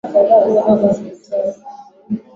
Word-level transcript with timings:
Methali 0.13 0.53
ngumu 0.61 0.89
sana. 1.27 1.57